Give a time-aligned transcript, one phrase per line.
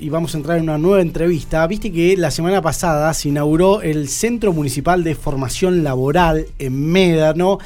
[0.00, 1.66] y vamos a entrar en una nueva entrevista.
[1.66, 7.58] Viste que la semana pasada se inauguró el Centro Municipal de Formación Laboral en Médano.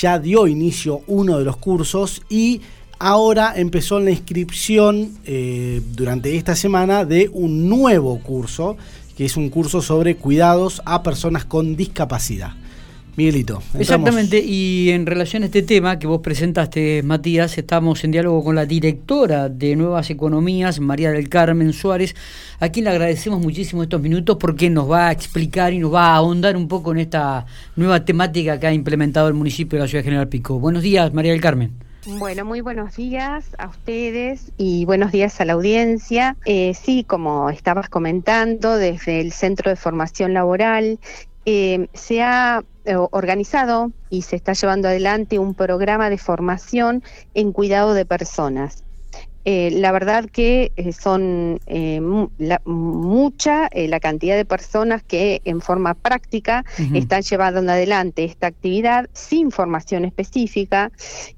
[0.00, 2.60] Ya dio inicio uno de los cursos y
[2.98, 8.76] ahora empezó la inscripción eh, durante esta semana de un nuevo curso,
[9.16, 12.54] que es un curso sobre cuidados a personas con discapacidad.
[13.18, 13.60] Miguelito.
[13.76, 18.54] Exactamente, y en relación a este tema que vos presentaste, Matías, estamos en diálogo con
[18.54, 22.14] la directora de Nuevas Economías, María del Carmen Suárez,
[22.60, 26.10] a quien le agradecemos muchísimo estos minutos porque nos va a explicar y nos va
[26.10, 27.44] a ahondar un poco en esta
[27.74, 30.60] nueva temática que ha implementado el municipio de la Ciudad General Pico.
[30.60, 31.72] Buenos días, María del Carmen.
[32.06, 36.36] Bueno, muy buenos días a ustedes y buenos días a la audiencia.
[36.46, 41.00] Eh, sí, como estabas comentando, desde el Centro de Formación Laboral
[41.50, 47.02] eh, se ha eh, organizado y se está llevando adelante un programa de formación
[47.32, 48.84] en cuidado de personas.
[49.46, 51.58] Eh, la verdad que eh, son
[52.66, 59.50] mucha la cantidad de personas que en forma práctica están llevando adelante esta actividad sin
[59.50, 60.92] formación específica.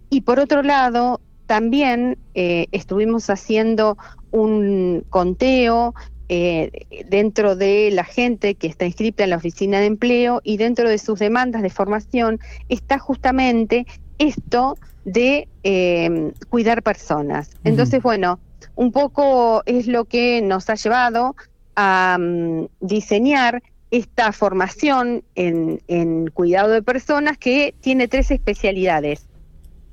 [0.08, 3.96] Y por otro lado, también estuvimos haciendo
[4.32, 5.94] un conteo
[6.32, 10.88] eh, dentro de la gente que está inscrita en la oficina de empleo y dentro
[10.88, 13.84] de sus demandas de formación está justamente
[14.18, 17.50] esto de eh, cuidar personas.
[17.64, 18.38] Entonces, bueno,
[18.76, 21.34] un poco es lo que nos ha llevado
[21.74, 29.26] a mm, diseñar esta formación en, cuidado de personas que tiene tres especialidades.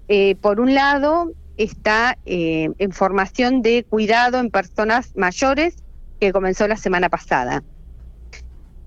[0.07, 5.77] Eh, por un lado, está en formación de cuidado en personas mayores
[6.19, 7.63] que comenzó la semana pasada.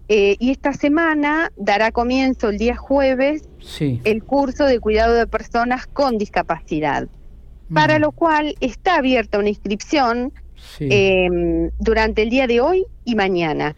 [0.08, 5.86] Eh, y esta semana dará comienzo el día jueves el curso de cuidado de personas
[5.86, 7.06] con discapacidad,
[7.72, 10.32] para lo cual está abierta una inscripción
[10.80, 13.76] em, durante el día de hoy y mañana.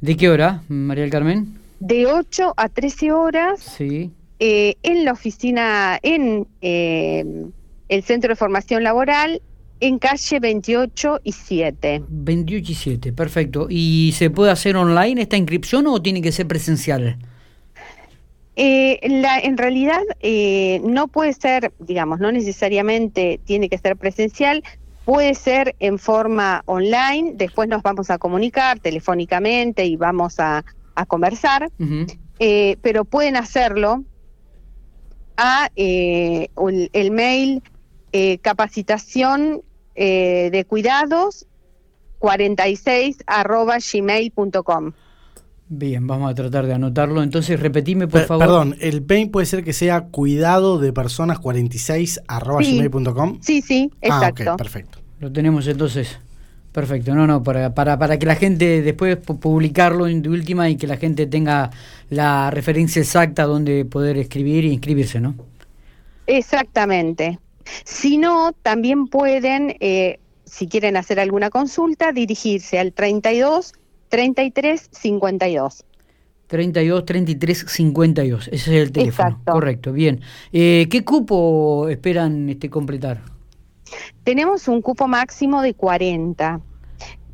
[0.00, 1.58] ¿De qué hora, María del Carmen?
[1.80, 4.12] De 8 a 13 horas sí.
[4.38, 7.50] Eh, en la oficina, en em,
[7.88, 9.42] el Centro de Formación Laboral
[9.80, 12.02] en calle 28 y 7.
[12.08, 13.66] 28 y 7, perfecto.
[13.68, 17.18] ¿Y se puede hacer online esta inscripción o tiene que ser presencial?
[18.58, 24.62] Eh, la, en realidad eh, no puede ser, digamos, no necesariamente tiene que ser presencial,
[25.04, 30.64] puede ser en forma online, después nos vamos a comunicar telefónicamente y vamos a,
[31.08, 31.70] conversar,
[32.38, 34.02] eh, pero pueden hacerlo
[35.36, 36.48] a el,
[36.94, 37.62] el mail
[38.42, 39.62] capacitación
[39.94, 41.46] eh, de cuidados
[42.18, 44.92] 46 arroba gmail.com.
[45.68, 47.22] Bien, vamos a tratar de anotarlo.
[47.22, 48.46] Entonces, repetime, por favor.
[48.46, 53.38] Perdón, el mail puede ser que sea cuidado de personas 46 arroba gmail.com.
[53.40, 54.56] Sí, sí, ah, exacto.
[54.56, 54.98] perfecto.
[55.18, 56.18] Lo tenemos entonces.
[56.70, 60.76] Perfecto, no, no, para, para, para que la gente después publicarlo en de última y
[60.76, 61.70] que la gente tenga
[62.10, 65.34] la referencia exacta donde poder escribir e inscribirse, ¿no?
[66.26, 67.38] Exactamente.
[67.84, 73.72] Si no, también pueden, eh, si quieren hacer alguna consulta, dirigirse al 32
[74.08, 75.84] 33 52.
[76.46, 79.40] 32 33 52, ese es el teléfono.
[79.44, 80.20] Correcto, bien.
[80.52, 83.20] Eh, ¿Qué cupo esperan este completar?
[84.22, 86.60] Tenemos un cupo máximo de 40.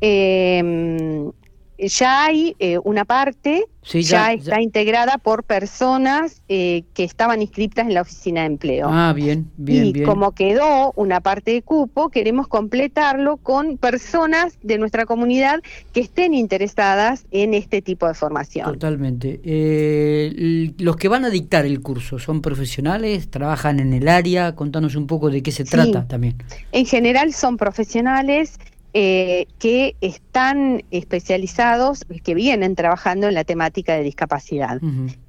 [0.01, 1.31] Eh,
[1.77, 7.93] ya hay eh, una parte, ya, está integrada por personas eh, que estaban inscritas en
[7.93, 8.87] la oficina de empleo.
[8.89, 9.85] Ah, bien, bien.
[9.87, 15.61] Y como quedó una parte de cupo, queremos completarlo con personas de nuestra comunidad
[15.91, 18.71] que estén interesadas en este tipo de formación.
[18.71, 19.41] Totalmente.
[19.43, 23.29] Eh, los que van a dictar el curso, ¿son profesionales?
[23.29, 24.55] ¿Trabajan en el área?
[24.55, 26.37] Contanos un poco de qué se trata también.
[26.71, 28.59] En general son profesionales
[28.95, 34.79] eh, que están especializados, que vienen trabajando en la temática de discapacidad.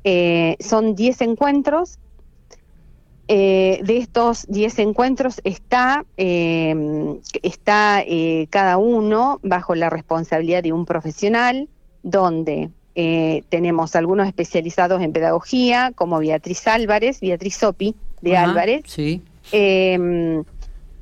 [0.04, 1.98] Eh, son 10 encuentros.
[3.26, 6.04] Eh, de estos 10 encuentros está,
[7.42, 8.04] está
[8.50, 11.70] cada uno bajo la responsabilidad de un profesional,
[12.02, 12.68] donde
[13.48, 18.82] tenemos algunos especializados en pedagogía, como Beatriz Álvarez, Beatriz Sopi de Álvarez.
[18.86, 19.22] Sí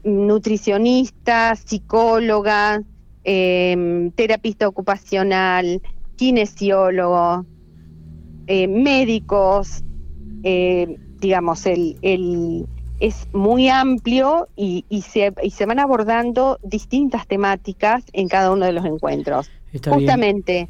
[0.04, 2.82] nutricionista, psicóloga,
[3.25, 5.81] eh, terapista ocupacional,
[6.16, 7.46] kinesiólogo,
[8.46, 9.82] eh, médicos,
[10.43, 12.66] eh, digamos, el, el,
[12.99, 18.66] es muy amplio y, y, se, y se van abordando distintas temáticas en cada uno
[18.66, 19.50] de los encuentros.
[19.88, 20.69] Justamente,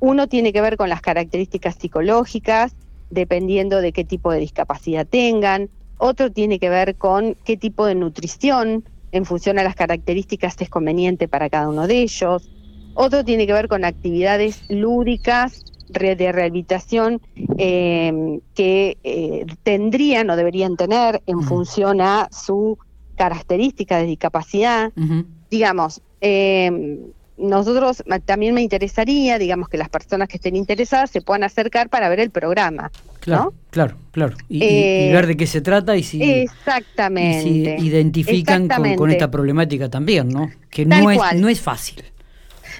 [0.00, 2.74] uno tiene que ver con las características psicológicas,
[3.10, 5.70] dependiendo de qué tipo de discapacidad tengan,
[6.02, 8.82] otro tiene que ver con qué tipo de nutrición
[9.12, 12.50] en función a las características es conveniente para cada uno de ellos.
[12.94, 17.20] Otro tiene que ver con actividades lúdicas de rehabilitación
[17.56, 22.78] eh, que eh, tendrían o deberían tener en función a su
[23.14, 24.92] característica de discapacidad.
[25.50, 26.98] Digamos, eh,
[27.36, 32.08] nosotros también me interesaría, digamos, que las personas que estén interesadas se puedan acercar para
[32.08, 32.90] ver el programa.
[33.22, 34.34] Claro, claro, claro.
[34.48, 34.58] Y,
[35.12, 40.50] ver de qué se trata y si, exactamente, identifican con, esta problemática también, ¿no?
[40.68, 42.02] Que no es, no es fácil.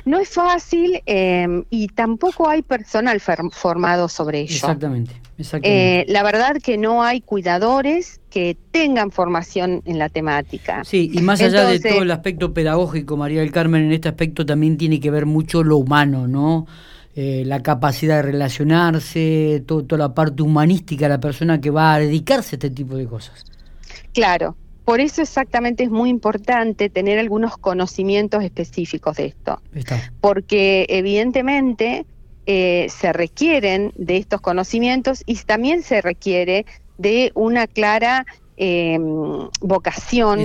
[0.04, 4.54] No es fácil em, y tampoco hay personal formado sobre ello.
[4.54, 5.12] Exactamente.
[5.38, 6.00] exactamente.
[6.00, 10.82] Eh, la verdad que no hay cuidadores que tengan formación en la temática.
[10.84, 14.44] Sí, y más allá de todo el aspecto pedagógico, María del Carmen, en este aspecto
[14.44, 16.66] también tiene que ver mucho lo humano, ¿no?
[17.14, 21.98] Eh, la capacidad de relacionarse, toda la parte humanística de la persona que va a
[21.98, 23.44] dedicarse a este tipo de cosas.
[24.14, 24.56] Claro,
[24.86, 29.60] por eso exactamente es muy importante tener algunos conocimientos específicos de esto.
[30.22, 32.06] Porque evidentemente
[32.46, 36.64] eh, se requieren de estos conocimientos y también se requiere
[36.96, 38.24] de una clara
[38.56, 40.40] em, vocación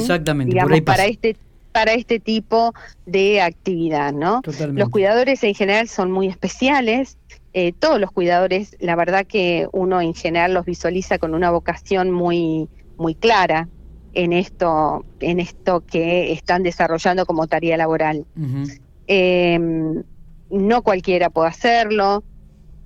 [0.46, 1.38] digamos, para este
[1.78, 2.74] para este tipo
[3.06, 4.42] de actividad, ¿no?
[4.74, 7.20] Los cuidadores en general son muy especiales,
[7.54, 12.10] eh, todos los cuidadores, la verdad que uno en general los visualiza con una vocación
[12.10, 13.70] muy, muy clara,
[14.16, 18.26] en esto, en esto que están desarrollando como tarea laboral.
[19.06, 20.02] Em,
[20.50, 22.24] no cualquiera puede hacerlo.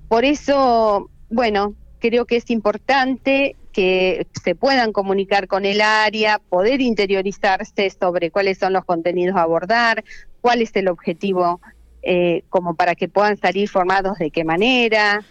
[0.09, 6.81] Por eso, bueno, creo que es importante que se puedan comunicar con el área, poder
[6.81, 10.03] interiorizarse sobre cuáles son los contenidos a abordar,
[10.41, 11.61] cuál es el objetivo,
[12.01, 15.23] eh, como para que puedan salir formados de qué manera.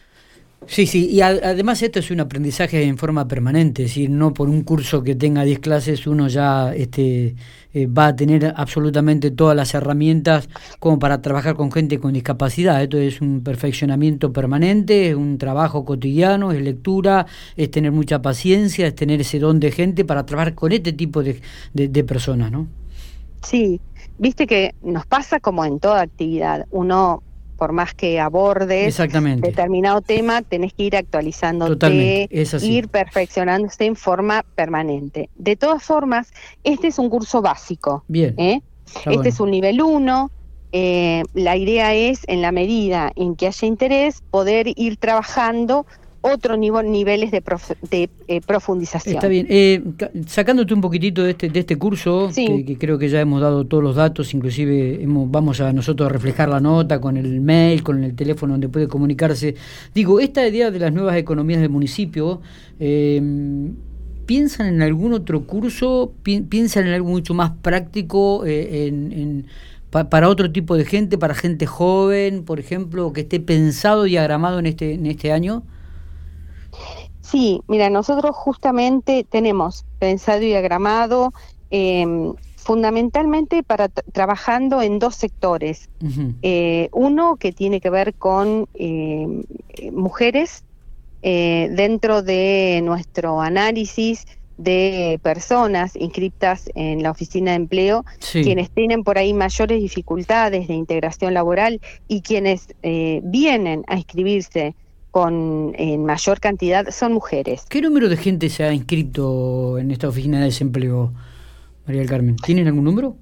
[0.67, 4.49] Sí, sí, y además esto es un aprendizaje en forma permanente, es decir, no por
[4.51, 7.35] un curso que tenga 10 clases uno ya este,
[7.73, 10.49] eh, va a tener absolutamente todas las herramientas
[10.79, 12.83] como para trabajar con gente con discapacidad.
[12.83, 17.27] Esto es un perfeccionamiento permanente, es un trabajo cotidiano, es lectura,
[17.57, 21.23] es tener mucha paciencia, es tener ese don de gente para trabajar con este tipo
[21.23, 21.41] de,
[21.73, 22.69] de personas, ¿no?
[23.43, 23.81] Sí,
[24.19, 27.23] viste que nos pasa como en toda actividad, uno
[27.61, 32.27] por más que abordes determinado tema, tenés que ir actualizándote,
[32.62, 35.29] ir perfeccionándose en forma permanente.
[35.37, 36.33] De todas formas,
[36.65, 38.03] este es un curso básico.
[38.09, 38.35] Bien.
[38.39, 38.62] ¿eh?
[39.05, 40.31] Este es un nivel 1.
[40.73, 45.85] Eh, la idea es, en la medida en que haya interés, poder ir trabajando
[46.22, 47.43] otros niveles de,
[47.90, 49.14] de eh, profundización.
[49.17, 49.46] Está bien.
[49.49, 49.82] Eh,
[50.26, 53.82] sacándote un poquitito de este, de este curso, que, creo que ya hemos dado todos
[53.82, 58.05] los datos, inclusive hemos, vamos a nosotros a reflejar la nota con el mail, con
[58.05, 59.55] el teléfono donde puede comunicarse.
[59.94, 62.43] Digo, esta idea de las nuevas economías del municipio,
[62.78, 63.20] eh,
[64.26, 66.12] ¿piensan en algún otro curso?
[66.23, 68.44] ¿Piensan en algo mucho más práctico?
[68.44, 69.46] en,
[69.90, 74.61] para otro tipo de gente, para gente joven, por ejemplo, que esté pensado y diagramado
[74.61, 75.64] en este, en este año?
[77.31, 81.32] Sí, mira, nosotros justamente tenemos pensado y diagramado
[81.71, 85.88] em, fundamentalmente para trabajando en dos sectores.
[86.43, 89.44] Eh, uno que tiene que ver con em,
[89.93, 90.65] mujeres
[91.23, 94.26] eh, dentro de nuestro análisis
[94.56, 100.75] de personas inscritas en la oficina de empleo, quienes tienen por ahí mayores dificultades de
[100.75, 104.75] integración laboral y quienes eh, vienen a inscribirse
[105.11, 107.64] con en mayor cantidad son mujeres.
[107.69, 111.12] ¿Qué número de gente se ha inscrito en esta oficina de desempleo,
[111.87, 112.37] María del Carmen?
[112.37, 113.17] ¿Tienen algún número?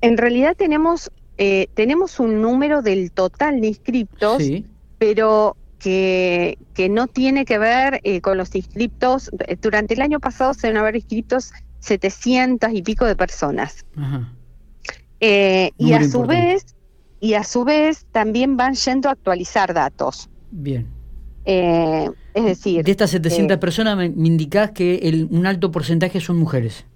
[0.00, 4.42] En realidad tenemos eh, tenemos un número del total de inscriptos,
[4.98, 9.30] pero que, que, no tiene que ver eh, con los inscriptos.
[9.60, 13.84] Durante el año pasado se van a haber inscriptos 700 y pico de personas.
[15.20, 16.74] Eh, y a su vez
[17.20, 20.28] y a su vez también van yendo a actualizar datos.
[20.50, 20.86] Bien.
[21.44, 22.84] Eh, es decir...
[22.84, 26.86] De estas 700 eh, personas me, indicás que el, un alto porcentaje son mujeres.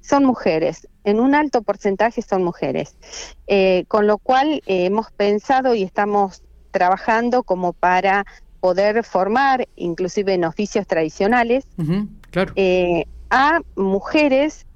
[0.00, 2.96] Son mujeres, en un alto porcentaje son mujeres.
[3.46, 8.24] Eh, con lo cual hemos pensado y estamos trabajando como para
[8.60, 11.64] poder formar, inclusive en oficios tradicionales,
[13.30, 14.66] a mujeres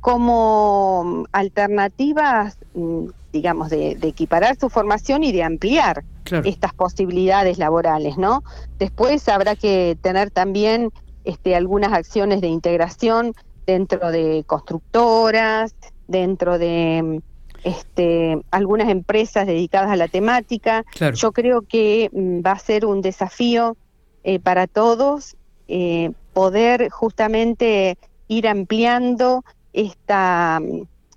[0.00, 6.04] como alternativas, mm, digamos, de, de, equiparar su formación y de ampliar
[6.44, 8.42] estas posibilidades laborales, ¿no?
[8.78, 10.90] Después habrá que tener también
[11.24, 13.34] este, algunas acciones de integración
[13.66, 15.74] dentro de constructoras,
[16.08, 17.22] dentro de
[17.64, 20.84] este, algunas empresas dedicadas a la temática.
[21.14, 23.76] Yo creo que mm, va a ser un desafío
[24.24, 25.36] eh, para todos
[25.68, 27.96] eh, poder justamente
[28.28, 30.60] ir ampliando esta,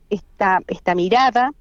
[0.10, 1.52] esta, esta mirada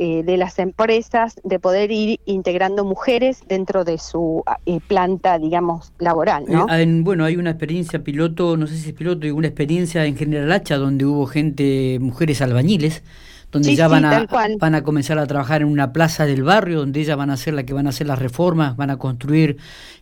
[0.00, 5.92] eh, de las empresas de poder ir integrando mujeres dentro de su eh, planta, digamos,
[5.98, 6.44] laboral.
[6.46, 6.68] ¿no?
[6.70, 10.52] Eh, bueno, hay una experiencia piloto, no sé si es piloto, una experiencia en General
[10.52, 13.02] Hacha donde hubo gente, mujeres albañiles,
[13.50, 14.26] donde ya van, a,
[14.58, 17.54] van a comenzar a trabajar en una plaza del barrio, donde ellas van a ser
[17.54, 19.56] las que van a hacer las reformas, van a construir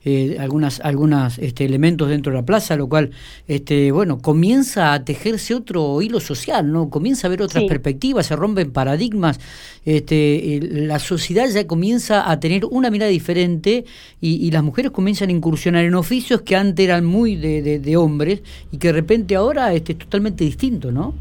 [0.04, 3.10] eh, algunas, algunas este, elementos dentro de la plaza, lo cual,
[3.46, 6.90] este, bueno, comienza a tejerse otro hilo social, ¿no?
[6.90, 9.38] Comienza a haber otras perspectivas, se rompen paradigmas,
[9.84, 13.84] este, la sociedad ya comienza a tener una mirada diferente
[14.20, 18.42] y, las mujeres comienzan a incursionar en oficios que antes eran muy de, de, hombres
[18.72, 21.14] y que de repente ahora este, es totalmente distinto, ¿no?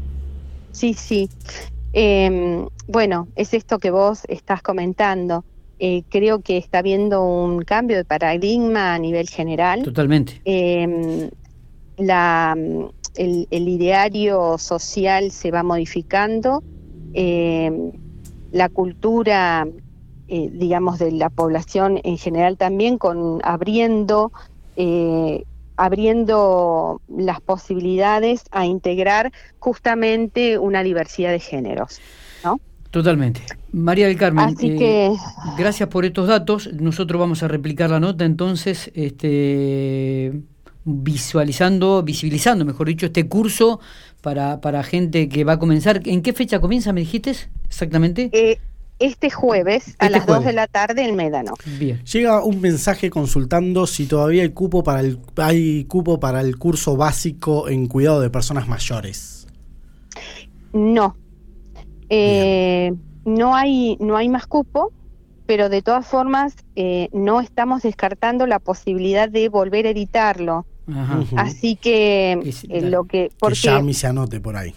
[0.72, 1.28] Sí, sí.
[1.98, 5.46] Eh, bueno, es esto que vos estás comentando.
[5.78, 9.82] Eh, creo que está habiendo un cambio de paradigma a nivel general.
[9.82, 10.42] Totalmente.
[10.44, 11.30] Eh,
[11.96, 12.54] la,
[13.14, 16.62] el, ideario social se va modificando.
[17.14, 17.92] Em,
[18.52, 19.66] la cultura,
[20.28, 24.32] eh, digamos, de la población en general también, con abriendo
[24.76, 25.44] eh,
[25.76, 32.00] abriendo las posibilidades a integrar justamente una diversidad de géneros,
[32.44, 32.60] ¿no?
[32.90, 33.42] Totalmente.
[33.72, 35.12] María del Carmen, eh,
[35.58, 36.72] gracias por estos datos.
[36.72, 40.32] Nosotros vamos a replicar la nota entonces, este,
[40.84, 43.80] visualizando, visibilizando, mejor dicho, este curso
[44.22, 46.00] para, para gente que va a comenzar.
[46.06, 47.34] ¿En qué fecha comienza, me dijiste
[47.66, 48.30] exactamente?
[48.32, 48.58] Eh,
[48.98, 51.54] este jueves a este las 2 de la tarde en Médano.
[51.78, 52.02] Bien.
[52.04, 56.96] Llega un mensaje consultando si todavía hay cupo para el hay cupo para el curso
[56.96, 59.46] básico en cuidado de personas mayores.
[60.72, 61.16] No.
[62.08, 62.92] Eh,
[63.24, 64.92] no hay no hay más cupo,
[65.46, 70.66] pero de todas formas eh, no estamos descartando la posibilidad de volver a editarlo.
[71.36, 74.72] Así que eh, lo que porque que llame se anote por ahí.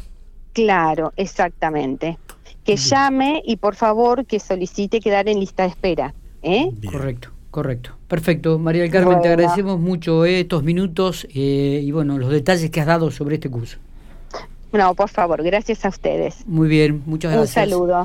[0.54, 2.18] Claro, exactamente
[2.70, 6.14] que llame y por favor que solicite quedar en lista de espera.
[6.44, 6.72] ¿eh?
[6.92, 7.30] Correcto.
[7.50, 8.60] Correcto, perfecto.
[8.60, 12.80] María del Carmen, te agradecemos mucho eh, estos minutos eh, y bueno, los detalles que
[12.80, 13.80] has dado sobre este curso.
[14.72, 16.46] No, por favor, gracias a ustedes.
[16.46, 17.66] Muy bien, muchas gracias.
[17.66, 17.96] Un saludo.